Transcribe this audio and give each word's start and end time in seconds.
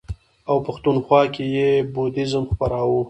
او 0.49 0.55
پښتونخوا 0.67 1.21
کې 1.33 1.43
یې 1.55 1.69
بودیزم 1.93 2.43
خپراوه. 2.53 2.99